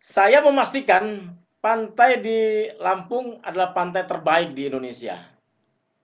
Saya 0.00 0.40
memastikan 0.40 1.28
pantai 1.60 2.24
di 2.24 2.72
Lampung 2.80 3.36
adalah 3.44 3.76
pantai 3.76 4.08
terbaik 4.08 4.56
di 4.56 4.72
Indonesia. 4.72 5.20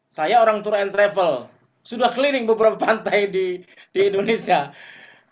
Saya 0.05 0.45
orang 0.45 0.61
tour 0.61 0.77
and 0.77 0.93
travel, 0.93 1.49
sudah 1.81 2.13
keliling 2.13 2.45
beberapa 2.45 2.77
pantai 2.87 3.25
di 3.33 3.65
di 3.97 4.01
Indonesia. 4.05 4.77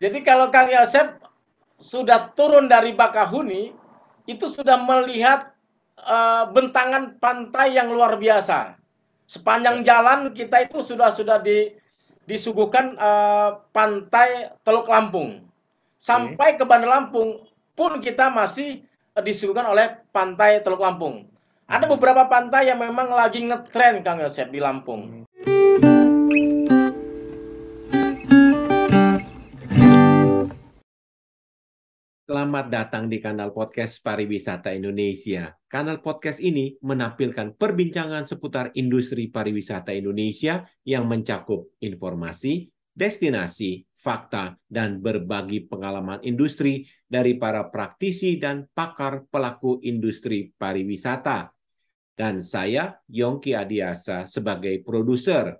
Jadi 0.00 0.24
kalau 0.24 0.48
Kang 0.48 0.72
Yosep 0.72 1.20
sudah 1.76 2.32
turun 2.32 2.64
dari 2.64 2.96
Bakahuni, 2.96 3.76
itu 4.24 4.48
sudah 4.48 4.80
melihat 4.80 5.52
uh, 6.00 6.48
bentangan 6.48 7.20
pantai 7.20 7.76
yang 7.76 7.92
luar 7.92 8.16
biasa. 8.16 8.80
Sepanjang 9.28 9.84
jalan 9.84 10.32
kita 10.32 10.64
itu 10.64 10.80
sudah 10.80 11.12
sudah 11.12 11.36
di, 11.36 11.76
disuguhkan 12.24 12.96
uh, 12.96 13.60
pantai 13.76 14.56
Teluk 14.64 14.88
Lampung. 14.88 15.44
Sampai 16.00 16.56
ke 16.56 16.64
Bandar 16.64 16.88
Lampung 16.88 17.44
pun 17.74 17.98
kita 17.98 18.30
masih 18.30 18.86
uh, 19.18 19.22
disuguhkan 19.22 19.66
oleh 19.66 19.98
pantai 20.14 20.62
Teluk 20.62 20.80
Lampung. 20.80 21.26
Ada 21.66 21.90
beberapa 21.90 22.30
pantai 22.30 22.70
yang 22.70 22.78
memang 22.78 23.10
lagi 23.10 23.42
ngetren 23.42 24.06
Kang 24.06 24.22
Yosep 24.22 24.54
di 24.54 24.60
Lampung. 24.62 25.26
Selamat 32.24 32.66
datang 32.66 33.06
di 33.06 33.20
kanal 33.22 33.54
podcast 33.54 34.00
Pariwisata 34.00 34.74
Indonesia. 34.74 35.54
Kanal 35.70 36.02
podcast 36.02 36.42
ini 36.42 36.74
menampilkan 36.82 37.54
perbincangan 37.54 38.26
seputar 38.26 38.74
industri 38.74 39.30
pariwisata 39.30 39.94
Indonesia 39.94 40.66
yang 40.82 41.06
mencakup 41.06 41.74
informasi, 41.78 42.73
destinasi, 42.94 43.82
fakta, 43.98 44.54
dan 44.70 45.02
berbagi 45.02 45.66
pengalaman 45.66 46.22
industri 46.22 46.86
dari 47.04 47.34
para 47.34 47.66
praktisi 47.68 48.38
dan 48.38 48.70
pakar 48.70 49.26
pelaku 49.26 49.82
industri 49.82 50.54
pariwisata. 50.54 51.50
Dan 52.14 52.38
saya, 52.38 52.94
Yongki 53.10 53.58
Adiasa, 53.58 54.22
sebagai 54.30 54.78
produser. 54.86 55.58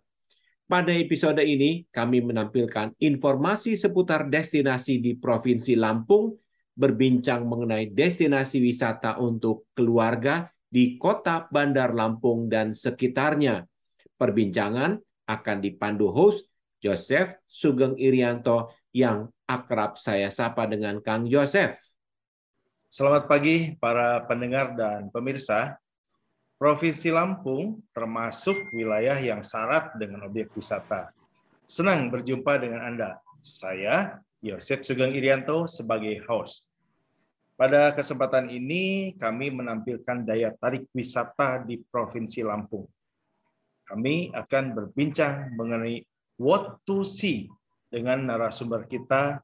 Pada 0.65 0.95
episode 0.95 1.43
ini, 1.43 1.85
kami 1.91 2.23
menampilkan 2.23 2.95
informasi 3.03 3.75
seputar 3.75 4.31
destinasi 4.31 5.03
di 5.03 5.19
Provinsi 5.19 5.75
Lampung, 5.75 6.39
berbincang 6.79 7.43
mengenai 7.45 7.91
destinasi 7.91 8.63
wisata 8.63 9.19
untuk 9.19 9.71
keluarga 9.75 10.47
di 10.71 10.95
kota 10.95 11.51
Bandar 11.51 11.91
Lampung 11.91 12.47
dan 12.47 12.71
sekitarnya. 12.71 13.67
Perbincangan 14.15 14.99
akan 15.27 15.59
dipandu 15.59 16.15
host 16.15 16.54
Joseph 16.85 17.41
Sugeng 17.49 17.97
Irianto 17.97 18.69
yang 18.93 19.33
akrab 19.49 19.97
saya 19.97 20.29
sapa 20.29 20.69
dengan 20.69 21.01
Kang 21.01 21.25
Joseph. 21.25 21.81
Selamat 22.93 23.25
pagi 23.25 23.73
para 23.81 24.21
pendengar 24.29 24.77
dan 24.77 25.09
pemirsa. 25.09 25.81
Provinsi 26.61 27.09
Lampung 27.09 27.81
termasuk 27.97 28.69
wilayah 28.77 29.17
yang 29.17 29.41
syarat 29.41 29.97
dengan 29.97 30.29
objek 30.29 30.53
wisata. 30.53 31.09
Senang 31.65 32.13
berjumpa 32.13 32.61
dengan 32.61 32.85
Anda. 32.85 33.17
Saya 33.41 34.21
Yosef 34.45 34.85
Sugeng 34.85 35.17
Irianto 35.17 35.65
sebagai 35.65 36.21
host. 36.29 36.69
Pada 37.57 37.97
kesempatan 37.97 38.53
ini 38.53 39.17
kami 39.17 39.49
menampilkan 39.49 40.29
daya 40.29 40.53
tarik 40.61 40.85
wisata 40.93 41.65
di 41.65 41.81
Provinsi 41.81 42.45
Lampung. 42.45 42.85
Kami 43.89 44.37
akan 44.37 44.65
berbincang 44.77 45.57
mengenai 45.57 46.05
what 46.39 46.83
to 46.89 47.07
see 47.07 47.47
dengan 47.91 48.27
narasumber 48.27 48.87
kita 48.91 49.39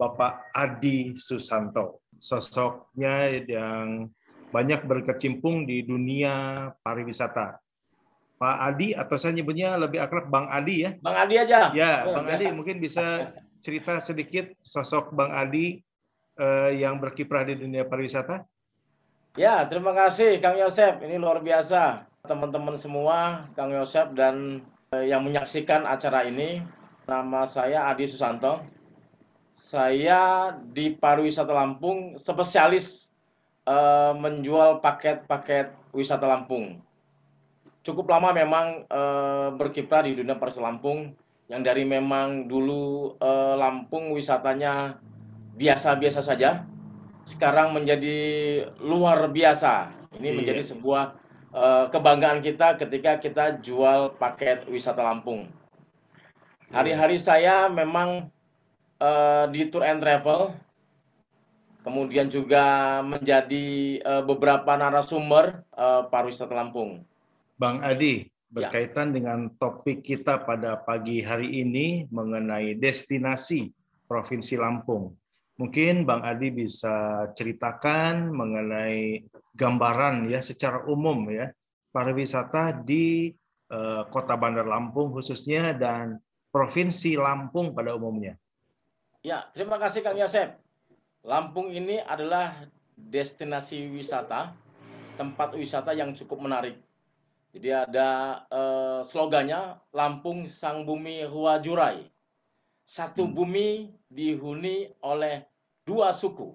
Bapak 0.00 0.48
Adi 0.56 1.12
Susanto. 1.12 2.00
Sosoknya 2.16 3.28
yang 3.44 4.08
banyak 4.48 4.84
berkecimpung 4.88 5.68
di 5.68 5.84
dunia 5.84 6.68
pariwisata. 6.80 7.60
Pak 8.40 8.56
Adi 8.72 8.96
atau 8.96 9.20
saya 9.20 9.36
nyebutnya 9.36 9.76
lebih 9.76 10.00
akrab 10.00 10.32
Bang 10.32 10.48
Adi 10.48 10.88
ya? 10.88 10.90
Bang 11.04 11.16
Adi 11.20 11.34
aja. 11.36 11.68
Ya, 11.76 12.08
Bang 12.08 12.24
Adi 12.32 12.48
mungkin 12.48 12.80
bisa 12.80 13.36
cerita 13.60 14.00
sedikit 14.00 14.48
sosok 14.64 15.12
Bang 15.12 15.36
Adi 15.36 15.76
eh, 16.40 16.70
yang 16.80 16.96
berkiprah 16.96 17.44
di 17.44 17.60
dunia 17.60 17.84
pariwisata. 17.84 18.40
Ya, 19.36 19.68
terima 19.68 19.92
kasih 19.92 20.40
Kang 20.40 20.56
Yosep. 20.56 21.04
Ini 21.04 21.20
luar 21.20 21.44
biasa. 21.44 22.08
Teman-teman 22.24 22.80
semua, 22.80 23.48
Kang 23.52 23.70
Yosep 23.76 24.16
dan 24.16 24.64
yang 24.90 25.22
menyaksikan 25.22 25.86
acara 25.86 26.26
ini. 26.26 26.66
Nama 27.06 27.46
saya 27.46 27.90
Adi 27.90 28.10
Susanto. 28.10 28.58
Saya 29.54 30.50
di 30.58 30.90
pariwisata 30.96 31.54
Lampung 31.54 32.18
spesialis 32.18 33.12
eh, 33.70 34.12
menjual 34.18 34.82
paket-paket 34.82 35.70
wisata 35.94 36.26
Lampung 36.26 36.82
cukup 37.80 38.12
lama 38.12 38.32
memang 38.36 38.84
e, 38.86 39.02
berkiprah 39.56 40.04
di 40.04 40.12
dunia 40.12 40.36
pariwisata 40.36 40.64
Lampung 40.64 41.16
yang 41.48 41.64
dari 41.64 41.82
memang 41.88 42.46
dulu 42.46 43.16
e, 43.16 43.30
Lampung 43.56 44.12
wisatanya 44.12 45.00
biasa-biasa 45.56 46.20
saja 46.20 46.64
sekarang 47.28 47.76
menjadi 47.76 48.18
luar 48.80 49.28
biasa. 49.30 49.92
Ini 50.18 50.34
iya. 50.34 50.36
menjadi 50.36 50.62
sebuah 50.66 51.14
e, 51.50 51.66
kebanggaan 51.90 52.40
kita 52.40 52.78
ketika 52.78 53.18
kita 53.18 53.44
jual 53.60 54.14
paket 54.16 54.64
wisata 54.70 55.02
Lampung. 55.02 55.50
Hari-hari 56.70 57.18
saya 57.18 57.66
memang 57.66 58.30
e, 58.98 59.10
di 59.50 59.66
tour 59.68 59.86
and 59.86 60.02
travel 60.02 60.54
kemudian 61.80 62.28
juga 62.28 63.00
menjadi 63.00 63.98
uh, 64.04 64.22
beberapa 64.24 64.76
narasumber 64.76 65.64
uh, 65.74 66.06
pariwisata 66.08 66.52
Lampung. 66.52 67.04
Bang 67.56 67.80
Adi, 67.84 68.24
ya. 68.24 68.28
berkaitan 68.52 69.12
ya. 69.12 69.14
dengan 69.20 69.38
topik 69.60 70.04
kita 70.04 70.44
pada 70.44 70.80
pagi 70.84 71.24
hari 71.24 71.60
ini 71.64 72.08
mengenai 72.12 72.76
destinasi 72.76 73.72
Provinsi 74.08 74.56
Lampung. 74.60 75.14
Mungkin 75.60 76.08
Bang 76.08 76.24
Adi 76.24 76.48
bisa 76.48 77.28
ceritakan 77.36 78.32
mengenai 78.32 79.28
gambaran 79.52 80.32
ya 80.32 80.40
secara 80.40 80.88
umum 80.88 81.28
ya 81.28 81.52
pariwisata 81.92 82.80
di 82.80 83.28
uh, 83.68 84.08
Kota 84.08 84.40
Bandar 84.40 84.64
Lampung 84.64 85.12
khususnya 85.12 85.76
dan 85.76 86.16
Provinsi 86.48 87.20
Lampung 87.20 87.76
pada 87.76 87.92
umumnya. 87.92 88.40
Ya, 89.20 89.44
terima 89.52 89.76
kasih 89.76 90.00
Kang 90.00 90.16
Yosep. 90.16 90.56
Lampung 91.28 91.68
ini 91.68 92.00
adalah 92.00 92.64
destinasi 92.96 93.84
wisata, 93.92 94.56
tempat 95.20 95.52
wisata 95.52 95.92
yang 95.92 96.16
cukup 96.16 96.40
menarik 96.40 96.80
jadi 97.50 97.82
ada 97.86 98.08
uh, 98.46 99.00
slogannya 99.02 99.74
Lampung 99.90 100.46
Sang 100.46 100.86
Bumi 100.86 101.26
Hua 101.26 101.58
Jurai. 101.58 102.06
Satu 102.86 103.26
hmm. 103.26 103.34
bumi 103.34 103.68
dihuni 104.06 104.90
oleh 105.02 105.49
dua 105.90 106.14
suku. 106.14 106.54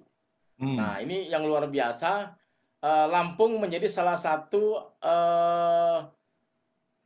Hmm. 0.55 0.79
Nah, 0.79 1.03
ini 1.03 1.27
yang 1.27 1.43
luar 1.43 1.67
biasa. 1.67 2.31
Uh, 2.79 3.07
Lampung 3.11 3.59
menjadi 3.59 3.91
salah 3.91 4.15
satu 4.15 4.95
uh, 5.03 6.07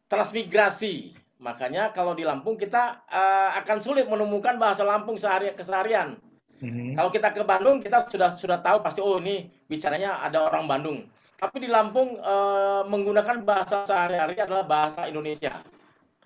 transmigrasi. 0.05 1.17
Makanya 1.41 1.89
kalau 1.95 2.13
di 2.13 2.27
Lampung 2.27 2.59
kita 2.59 3.01
uh, 3.09 3.57
akan 3.63 3.77
sulit 3.81 4.05
menemukan 4.05 4.59
bahasa 4.61 4.85
Lampung 4.85 5.17
sehari 5.17 5.49
keseharian. 5.57 6.19
Hmm. 6.59 6.93
Kalau 6.93 7.09
kita 7.09 7.31
ke 7.31 7.41
Bandung 7.47 7.79
kita 7.79 8.03
sudah 8.03 8.35
sudah 8.35 8.59
tahu 8.59 8.83
pasti 8.83 8.99
oh 8.99 9.17
ini 9.23 9.47
bicaranya 9.71 10.19
ada 10.19 10.43
orang 10.43 10.67
Bandung. 10.67 10.99
Tapi 11.39 11.63
di 11.63 11.69
Lampung 11.71 12.19
e, 12.19 12.35
menggunakan 12.83 13.47
bahasa 13.47 13.87
sehari-hari 13.87 14.35
adalah 14.35 14.67
bahasa 14.67 15.07
Indonesia. 15.07 15.63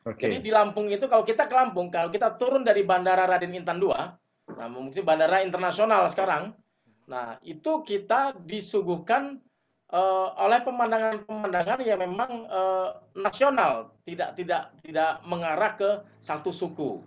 Okay. 0.01 0.25
Jadi 0.25 0.49
di 0.49 0.51
Lampung 0.51 0.89
itu 0.89 1.05
kalau 1.05 1.21
kita 1.21 1.45
ke 1.45 1.53
Lampung, 1.53 1.93
kalau 1.93 2.09
kita 2.09 2.33
turun 2.33 2.65
dari 2.65 2.81
Bandara 2.81 3.29
Raden 3.29 3.53
Intan 3.53 3.77
II, 3.77 3.93
nah 4.47 4.67
mungkin 4.67 5.03
bandara 5.07 5.43
internasional 5.43 6.07
sekarang, 6.11 6.51
nah 7.07 7.39
itu 7.43 7.83
kita 7.83 8.35
disuguhkan 8.43 9.39
e, 9.87 10.01
oleh 10.39 10.59
pemandangan-pemandangan 10.63 11.79
yang 11.83 11.99
memang 12.03 12.31
e, 12.47 12.61
nasional, 13.15 13.95
tidak 14.03 14.35
tidak 14.35 14.75
tidak 14.83 15.23
mengarah 15.23 15.71
ke 15.79 15.89
satu 16.19 16.51
suku. 16.51 16.99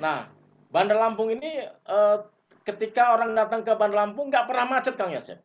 Nah, 0.00 0.26
Bandar 0.72 0.96
Lampung 0.96 1.28
ini 1.28 1.64
e, 1.68 1.98
ketika 2.64 3.14
orang 3.14 3.34
datang 3.34 3.66
ke 3.66 3.74
Bandar 3.74 4.06
Lampung 4.06 4.30
nggak 4.30 4.46
pernah 4.46 4.66
macet 4.66 4.94
Kang 4.94 5.10
Yosef. 5.10 5.38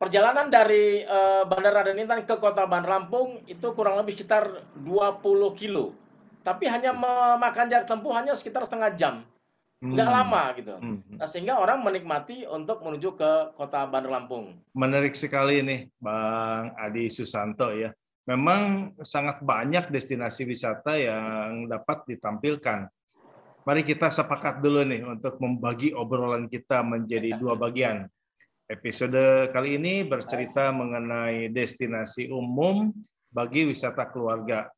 Perjalanan 0.00 0.48
dari 0.48 1.04
uh, 1.04 1.44
Bandara 1.44 1.84
Raden 1.84 2.00
Intan 2.00 2.24
ke 2.24 2.32
kota 2.40 2.64
Bandar 2.64 2.96
Lampung 2.96 3.44
itu 3.44 3.68
kurang 3.76 4.00
lebih 4.00 4.16
sekitar 4.16 4.64
20 4.80 5.20
kilo. 5.60 5.92
Tapi 6.40 6.64
hanya 6.72 6.96
memakan 6.96 7.68
jarak 7.68 7.84
tempuh 7.84 8.16
hanya 8.16 8.32
sekitar 8.32 8.64
setengah 8.64 8.96
jam. 8.96 9.14
Nggak 9.80 10.08
hmm. 10.12 10.16
lama 10.20 10.42
gitu. 10.60 10.74
Hmm. 10.76 11.00
Nah, 11.16 11.24
sehingga 11.24 11.56
orang 11.56 11.80
menikmati 11.80 12.44
untuk 12.44 12.84
menuju 12.84 13.16
ke 13.16 13.56
kota 13.56 13.88
Bandar 13.88 14.12
Lampung. 14.12 14.52
Menarik 14.76 15.16
sekali 15.16 15.64
nih 15.64 15.88
Bang 15.96 16.76
Adi 16.76 17.08
Susanto 17.08 17.72
ya. 17.72 17.88
Memang 18.28 18.92
sangat 19.00 19.40
banyak 19.40 19.88
destinasi 19.88 20.44
wisata 20.44 21.00
yang 21.00 21.64
dapat 21.64 22.04
ditampilkan. 22.04 22.92
Mari 23.64 23.82
kita 23.84 24.12
sepakat 24.12 24.60
dulu 24.60 24.84
nih 24.84 25.00
untuk 25.00 25.40
membagi 25.40 25.96
obrolan 25.96 26.44
kita 26.52 26.84
menjadi 26.84 27.32
dua 27.40 27.56
bagian. 27.56 28.04
Episode 28.68 29.50
kali 29.50 29.80
ini 29.80 30.04
bercerita 30.04 30.70
mengenai 30.70 31.48
destinasi 31.50 32.28
umum 32.28 32.92
bagi 33.32 33.64
wisata 33.64 34.12
keluarga. 34.12 34.68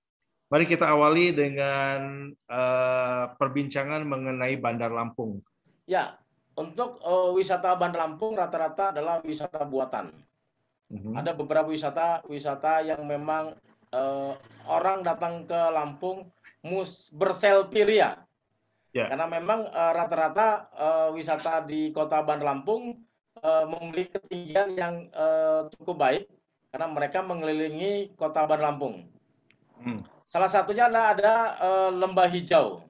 Mari 0.53 0.69
kita 0.69 0.85
awali 0.85 1.33
dengan 1.33 2.29
uh, 2.53 3.25
perbincangan 3.41 4.05
mengenai 4.05 4.61
Bandar 4.61 4.93
Lampung. 4.93 5.41
Ya, 5.89 6.21
untuk 6.61 7.01
uh, 7.01 7.33
wisata 7.33 7.73
Bandar 7.73 8.05
Lampung 8.05 8.37
rata-rata 8.37 8.93
adalah 8.93 9.25
wisata 9.25 9.65
buatan. 9.65 10.13
Mm-hmm. 10.93 11.17
Ada 11.17 11.33
beberapa 11.33 11.73
wisata 11.73 12.21
wisata 12.29 12.85
yang 12.85 13.01
memang 13.09 13.57
uh, 13.97 14.37
orang 14.69 15.01
datang 15.01 15.49
ke 15.49 15.57
Lampung 15.73 16.29
mus 16.61 17.09
berselfie 17.17 17.89
Yeah. 18.93 19.09
Karena 19.09 19.25
memang 19.25 19.73
rata-rata 19.73 20.69
uh, 20.77 21.09
wisata 21.17 21.65
di 21.65 21.97
kota 21.97 22.21
Bandar 22.21 22.53
Lampung 22.53 23.01
uh, 23.41 23.65
memiliki 23.65 24.21
ketinggian 24.21 24.77
yang 24.77 25.09
uh, 25.17 25.65
cukup 25.73 25.97
baik 25.97 26.25
karena 26.69 26.93
mereka 26.93 27.25
mengelilingi 27.25 28.13
kota 28.21 28.45
Bandar 28.45 28.69
Lampung. 28.69 29.09
Hmm. 29.81 30.05
Salah 30.33 30.49
satunya 30.49 30.89
adalah 30.89 31.13
ada 31.13 31.35
uh, 31.61 31.91
lembah 31.93 32.25
hijau. 32.25 32.81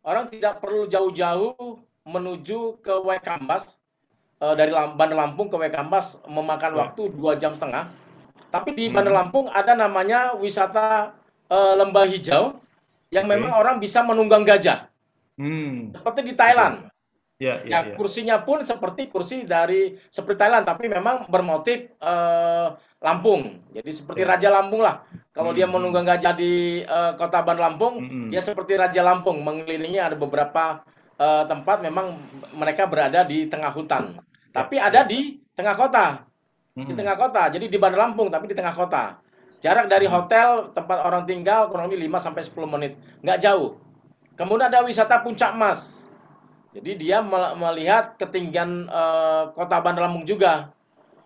Orang 0.00 0.32
tidak 0.32 0.64
perlu 0.64 0.88
jauh-jauh 0.88 1.52
menuju 2.08 2.80
ke 2.80 2.96
Waikambas 2.96 3.76
uh, 4.40 4.56
dari 4.56 4.72
Bandar 4.72 5.20
Lampung 5.20 5.52
ke 5.52 5.56
Waikambas 5.60 6.16
memakan 6.24 6.72
ya. 6.72 6.78
waktu 6.80 7.12
dua 7.12 7.36
jam 7.36 7.52
setengah. 7.52 7.92
Tapi 8.48 8.72
di 8.72 8.88
hmm. 8.88 8.96
Bandar 8.96 9.12
Lampung 9.20 9.52
ada 9.52 9.76
namanya 9.76 10.32
wisata 10.32 11.12
uh, 11.52 11.74
lembah 11.76 12.08
hijau 12.08 12.56
yang 13.12 13.28
memang 13.28 13.52
okay. 13.52 13.60
orang 13.60 13.76
bisa 13.76 14.00
menunggang 14.00 14.48
gajah. 14.48 14.88
Hmm. 15.36 15.92
Seperti 15.92 16.24
di 16.24 16.32
Thailand. 16.32 16.88
Ya, 17.36 17.60
ya, 17.68 17.84
ya, 17.84 17.92
kursinya 17.92 18.40
pun 18.48 18.64
seperti 18.64 19.12
kursi 19.12 19.44
dari 19.44 19.92
seperti 20.08 20.40
Thailand, 20.40 20.64
tapi 20.64 20.88
memang 20.88 21.28
bermotif 21.28 21.92
uh, 22.00 22.72
Lampung. 22.96 23.60
Jadi 23.76 23.90
seperti 23.92 24.24
ya. 24.24 24.32
Raja 24.32 24.48
Lampung 24.48 24.80
lah. 24.80 25.04
Kalau 25.36 25.52
hmm. 25.52 25.58
dia 25.60 25.66
menunggang 25.68 26.08
gajah 26.08 26.32
di 26.32 26.80
uh, 26.88 27.12
kota 27.12 27.44
Bandar 27.44 27.68
Lampung, 27.68 28.00
hmm. 28.00 28.32
dia 28.32 28.40
seperti 28.40 28.80
Raja 28.80 29.04
Lampung. 29.04 29.44
Mengelilingi 29.44 30.00
ada 30.00 30.16
beberapa 30.16 30.80
uh, 31.20 31.44
tempat 31.44 31.84
memang 31.84 32.16
mereka 32.56 32.88
berada 32.88 33.20
di 33.20 33.44
tengah 33.52 33.68
hutan. 33.68 34.16
Tapi 34.48 34.80
ada 34.80 35.04
di 35.04 35.36
tengah 35.52 35.76
kota. 35.76 36.24
Hmm. 36.72 36.88
Di 36.88 36.96
tengah 36.96 37.20
kota. 37.20 37.52
Jadi 37.52 37.68
di 37.68 37.76
Bandar 37.76 38.08
Lampung 38.08 38.32
tapi 38.32 38.48
di 38.48 38.56
tengah 38.56 38.72
kota. 38.72 39.20
Jarak 39.60 39.92
dari 39.92 40.08
hotel 40.08 40.72
tempat 40.72 41.04
orang 41.04 41.28
tinggal 41.28 41.68
kurang 41.68 41.92
lebih 41.92 42.08
5 42.08 42.32
sampai 42.32 42.40
10 42.40 42.64
menit. 42.64 42.92
Nggak 43.20 43.44
jauh. 43.44 43.76
Kemudian 44.40 44.72
ada 44.72 44.80
wisata 44.80 45.20
Puncak 45.20 45.52
Mas 45.52 45.95
jadi 46.76 46.92
dia 47.00 47.18
melihat 47.56 48.20
ketinggian 48.20 48.92
uh, 48.92 49.48
kota 49.56 49.80
Bandar 49.80 50.04
Lampung 50.04 50.28
juga. 50.28 50.76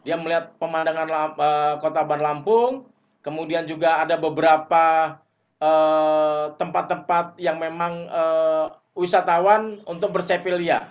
Dia 0.07 0.15
melihat 0.15 0.55
pemandangan 0.63 1.09
uh, 1.11 1.75
kota 1.83 2.07
Bandar 2.07 2.31
Lampung, 2.31 2.87
kemudian 3.27 3.67
juga 3.67 4.01
ada 4.01 4.17
beberapa 4.17 5.19
eh, 5.61 6.45
tempat-tempat 6.57 7.37
yang 7.37 7.61
memang 7.61 8.09
uh, 8.09 8.73
wisatawan 8.97 9.85
untuk 9.85 10.17
bersepilia. 10.17 10.89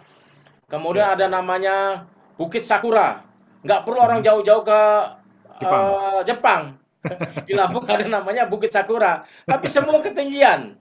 Kemudian 0.70 1.10
ya. 1.10 1.16
ada 1.18 1.26
namanya 1.26 2.06
Bukit 2.38 2.64
Sakura. 2.64 3.26
Nggak 3.66 3.84
perlu 3.84 4.00
orang 4.00 4.22
jauh-jauh 4.22 4.64
ke 4.64 4.82
Jepang. 5.60 5.84
Uh, 5.90 6.22
Jepang. 6.24 6.62
Di 7.48 7.54
Lampung 7.58 7.84
ada 7.90 8.06
namanya 8.06 8.46
Bukit 8.48 8.72
Sakura. 8.72 9.26
Tapi 9.44 9.68
semua 9.68 10.00
ketinggian. 10.00 10.79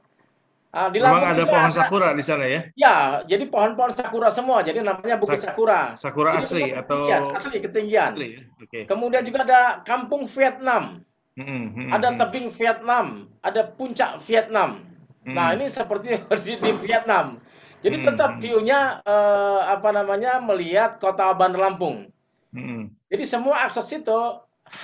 Ah, 0.69 0.93
di 0.93 1.01
Lampung 1.01 1.25
Memang 1.25 1.33
ada 1.33 1.45
pohon 1.49 1.71
ada, 1.73 1.79
sakura 1.81 2.09
di 2.13 2.21
sana 2.21 2.45
ya? 2.45 2.61
Ya, 2.77 2.97
jadi 3.25 3.49
pohon-pohon 3.49 3.97
sakura 3.97 4.29
semua. 4.29 4.61
Jadi 4.61 4.85
namanya 4.85 5.17
Bukit 5.17 5.41
Sakura. 5.41 5.97
Sakura 5.97 6.37
jadi 6.37 6.45
asli 6.45 6.65
atau 6.77 7.09
ketinggian, 7.09 7.23
asli 7.33 7.57
ketinggian. 7.65 8.11
Asli. 8.13 8.29
Ya? 8.37 8.41
Okay. 8.69 8.83
Kemudian 8.85 9.25
juga 9.25 9.49
ada 9.49 9.81
kampung 9.89 10.29
Vietnam. 10.29 11.01
Hmm, 11.39 11.71
hmm, 11.71 11.89
ada 11.95 12.19
tebing 12.19 12.51
Vietnam, 12.51 13.31
ada 13.47 13.63
puncak 13.65 14.19
Vietnam. 14.27 14.83
Hmm. 15.25 15.35
Nah, 15.39 15.55
ini 15.57 15.71
seperti 15.73 16.21
di, 16.45 16.53
di 16.61 16.73
Vietnam. 16.85 17.41
Jadi 17.81 17.97
hmm. 18.03 18.07
tetap 18.11 18.31
view-nya 18.43 19.01
eh, 19.07 19.61
apa 19.73 19.89
namanya 19.95 20.43
melihat 20.43 20.99
kota 21.01 21.33
Bandar 21.33 21.65
Lampung. 21.65 22.11
Hmm. 22.53 22.93
Jadi 23.09 23.25
semua 23.25 23.65
akses 23.65 23.89
itu 23.95 24.21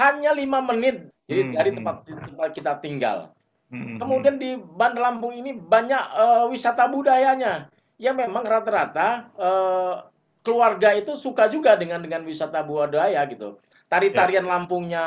hanya 0.01 0.33
lima 0.33 0.65
menit. 0.65 1.13
Jadi 1.29 1.41
hmm. 1.45 1.53
dari 1.59 1.71
tempat, 1.77 1.97
tempat 2.09 2.49
kita 2.57 2.73
tinggal. 2.81 3.35
Hmm. 3.75 3.99
Kemudian 3.99 4.39
di 4.39 4.55
Bandar 4.55 5.11
Lampung 5.11 5.35
ini 5.35 5.51
banyak 5.51 6.05
uh, 6.15 6.45
wisata 6.47 6.87
budayanya. 6.87 7.67
Ya 7.99 8.15
memang 8.15 8.47
rata-rata 8.47 9.31
uh, 9.35 10.07
keluarga 10.47 10.95
itu 10.95 11.19
suka 11.19 11.51
juga 11.51 11.75
dengan 11.75 11.99
dengan 11.99 12.23
wisata 12.23 12.63
budaya 12.63 13.19
gitu. 13.27 13.59
Tari-tarian 13.91 14.47
yeah. 14.47 14.53
Lampungnya, 14.55 15.07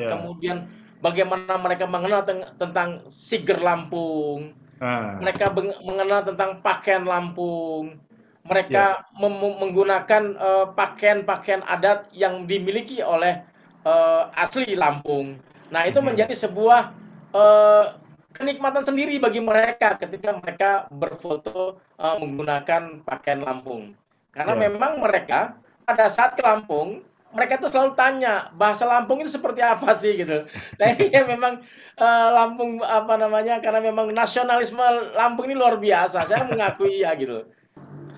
yeah. 0.00 0.10
kemudian 0.12 0.56
bagaimana 1.04 1.60
mereka 1.60 1.84
mengenal 1.84 2.24
tentang 2.56 3.04
siger 3.08 3.60
Lampung. 3.60 4.56
Ah. 4.78 5.18
Mereka 5.20 5.52
mengenal 5.84 6.24
tentang 6.24 6.64
pakaian 6.64 7.04
Lampung. 7.04 8.00
Mereka 8.48 9.04
yeah. 9.04 9.28
menggunakan 9.60 10.22
uh, 10.40 10.66
pakaian-pakaian 10.72 11.60
adat 11.68 12.08
yang 12.16 12.48
dimiliki 12.48 13.04
oleh 13.04 13.44
uh, 13.84 14.32
asli 14.32 14.72
Lampung. 14.72 15.36
Nah, 15.68 15.84
itu 15.84 16.00
hmm. 16.00 16.08
menjadi 16.12 16.32
sebuah 16.32 16.96
uh, 17.34 17.96
kenikmatan 18.36 18.86
sendiri 18.86 19.18
bagi 19.18 19.42
mereka 19.42 19.98
ketika 19.98 20.36
mereka 20.38 20.70
berfoto 20.92 21.82
uh, 21.98 22.16
menggunakan 22.22 23.02
pakaian 23.02 23.42
Lampung. 23.42 23.98
Karena 24.30 24.54
yeah. 24.54 24.62
memang 24.70 25.02
mereka 25.02 25.58
pada 25.82 26.06
saat 26.06 26.38
ke 26.38 26.42
Lampung, 26.44 27.02
mereka 27.34 27.60
tuh 27.60 27.68
selalu 27.68 27.92
tanya 27.98 28.48
bahasa 28.54 28.88
Lampung 28.88 29.20
itu 29.20 29.32
seperti 29.32 29.60
apa 29.60 29.92
sih 29.96 30.16
gitu. 30.16 30.48
Nah 30.78 30.86
ini 30.94 31.10
ya 31.12 31.26
memang 31.26 31.60
uh, 31.98 32.28
Lampung 32.32 32.80
apa 32.80 33.18
namanya 33.18 33.58
karena 33.58 33.82
memang 33.82 34.12
nasionalisme 34.14 34.80
Lampung 35.16 35.50
ini 35.50 35.56
luar 35.58 35.76
biasa. 35.76 36.24
Saya 36.24 36.46
mengakui 36.46 37.02
ya 37.02 37.12
gitu. 37.18 37.44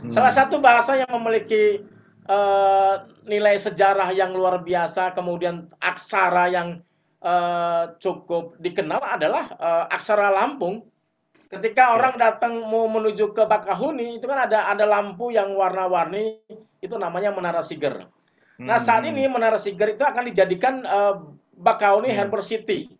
Hmm. 0.04 0.10
Salah 0.12 0.32
satu 0.32 0.60
bahasa 0.60 0.96
yang 1.00 1.10
memiliki 1.16 1.82
uh, 2.28 3.08
nilai 3.26 3.56
sejarah 3.58 4.10
yang 4.14 4.34
luar 4.34 4.62
biasa, 4.62 5.12
kemudian 5.16 5.70
aksara 5.82 6.50
yang 6.50 6.82
uh, 7.25 7.94
cukup 8.00 8.56
dikenal 8.61 9.00
adalah 9.00 9.44
uh, 9.56 9.84
aksara 9.93 10.32
Lampung. 10.32 10.84
Ketika 11.50 11.90
ya. 11.90 11.93
orang 11.99 12.14
datang 12.14 12.62
mau 12.62 12.87
menuju 12.87 13.34
ke 13.34 13.43
Bakahuni, 13.43 14.22
itu 14.22 14.26
kan 14.31 14.46
ada 14.46 14.70
ada 14.70 14.87
lampu 14.87 15.34
yang 15.34 15.50
warna-warni, 15.58 16.38
itu 16.78 16.94
namanya 16.94 17.34
Menara 17.34 17.58
Siger. 17.58 18.06
Nah, 18.61 18.78
saat 18.78 19.02
hmm. 19.02 19.11
ini 19.11 19.22
Menara 19.26 19.58
Siger 19.58 19.90
itu 19.90 20.05
akan 20.06 20.31
dijadikan 20.31 20.86
uh, 20.86 21.19
Bakahuni 21.58 22.15
hmm. 22.15 22.19
Harbor 22.22 22.46
City. 22.46 22.99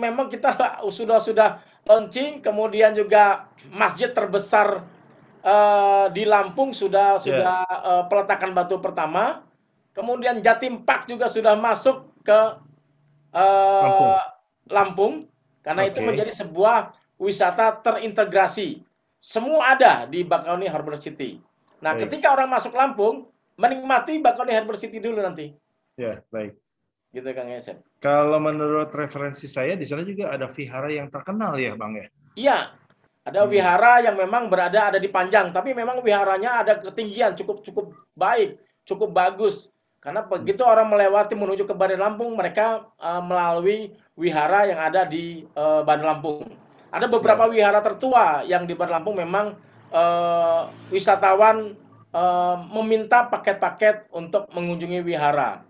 Yang 0.00 0.16
memang 0.16 0.32
kita 0.32 0.80
sudah 0.88 1.20
sudah 1.20 1.60
launching, 1.84 2.40
kemudian 2.40 2.96
juga 2.96 3.52
masjid 3.68 4.08
terbesar 4.08 4.88
uh, 5.44 6.08
di 6.08 6.24
Lampung 6.24 6.72
sudah 6.72 7.20
ya. 7.20 7.22
sudah 7.22 7.58
uh, 7.68 8.04
peletakan 8.08 8.56
batu 8.56 8.80
pertama. 8.80 9.44
Kemudian 9.92 10.40
Jatim 10.40 10.86
Park 10.86 11.04
juga 11.04 11.28
sudah 11.28 11.58
masuk 11.60 12.08
ke 12.24 12.40
uh, 13.36 13.84
Lampung. 13.84 14.12
Lampung 14.70 15.14
karena 15.60 15.84
okay. 15.84 15.90
itu 15.92 16.00
menjadi 16.00 16.32
sebuah 16.32 16.96
wisata 17.20 17.84
terintegrasi. 17.84 18.80
Semua 19.20 19.76
ada 19.76 20.08
di 20.08 20.24
Bakauni 20.24 20.64
Harbor 20.64 20.96
City. 20.96 21.36
Nah, 21.84 21.92
baik. 21.92 22.08
ketika 22.08 22.32
orang 22.32 22.48
masuk 22.48 22.72
Lampung, 22.72 23.28
menikmati 23.60 24.16
Bakauni 24.24 24.56
Harbor 24.56 24.80
City 24.80 24.96
dulu 24.96 25.20
nanti. 25.20 25.52
Ya, 26.00 26.24
baik. 26.32 26.56
Gitu 27.10 27.26
Kang 27.34 27.50
Yesep. 27.50 27.82
Kalau 27.98 28.38
menurut 28.38 28.94
referensi 28.94 29.50
saya 29.50 29.74
di 29.74 29.82
sana 29.82 30.06
juga 30.06 30.30
ada 30.30 30.46
vihara 30.46 30.86
yang 30.86 31.10
terkenal 31.10 31.58
ya, 31.58 31.74
Bang 31.74 31.98
ya? 31.98 32.06
Iya. 32.38 32.58
Ada 33.26 33.44
hmm. 33.44 33.50
wihara 33.52 33.92
yang 34.00 34.16
memang 34.16 34.48
berada 34.48 34.94
ada 34.94 34.98
di 35.02 35.10
Panjang, 35.10 35.52
tapi 35.52 35.76
memang 35.76 36.00
wiharanya 36.00 36.64
ada 36.64 36.78
ketinggian 36.80 37.36
cukup 37.36 37.60
cukup 37.66 37.92
baik, 38.16 38.56
cukup 38.88 39.12
bagus. 39.12 39.68
Karena 40.00 40.24
begitu 40.24 40.64
orang 40.64 40.88
melewati 40.88 41.36
menuju 41.36 41.68
ke 41.68 41.76
Bandar 41.76 42.00
Lampung, 42.00 42.32
mereka 42.32 42.88
uh, 42.96 43.20
melalui 43.20 43.92
wihara 44.16 44.64
yang 44.64 44.80
ada 44.80 45.04
di 45.04 45.44
uh, 45.52 45.84
Bandar 45.84 46.16
Lampung. 46.16 46.48
Ada 46.88 47.04
beberapa 47.10 47.44
ya. 47.52 47.52
wihara 47.52 47.84
tertua 47.84 48.40
yang 48.48 48.64
di 48.64 48.72
Bandar 48.72 49.02
Lampung 49.02 49.20
memang 49.20 49.60
uh, 49.92 50.72
wisatawan 50.88 51.76
uh, 52.16 52.56
meminta 52.72 53.28
paket-paket 53.28 54.08
untuk 54.16 54.48
mengunjungi 54.56 55.04
wihara. 55.04 55.68